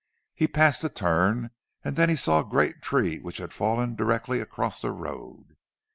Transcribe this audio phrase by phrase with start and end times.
[0.33, 1.51] He passed a turn,
[1.83, 5.55] and then he saw a great tree which had fallen directly across the road.